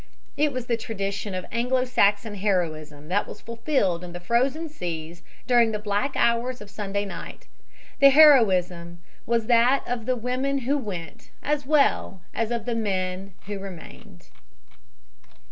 It 0.35 0.51
was 0.51 0.65
the 0.65 0.77
tradition 0.77 1.35
of 1.35 1.45
Anglo 1.51 1.85
Saxon 1.85 2.33
heroism 2.33 3.07
that 3.09 3.27
was 3.27 3.39
fulfilled 3.39 4.03
in 4.03 4.13
the 4.13 4.19
frozen 4.19 4.67
seas 4.67 5.21
during 5.45 5.71
the 5.73 5.77
black 5.77 6.13
hours 6.15 6.59
of 6.59 6.71
Sunday 6.71 7.05
night. 7.05 7.45
The 7.99 8.09
heroism 8.09 8.99
was 9.27 9.45
that 9.45 9.83
of 9.85 10.07
the 10.07 10.15
women 10.15 10.61
who 10.65 10.75
went, 10.75 11.29
as 11.43 11.67
well 11.67 12.23
as 12.33 12.49
of 12.49 12.65
the 12.65 12.73
men 12.73 13.35
who 13.45 13.59
remained! 13.59 14.29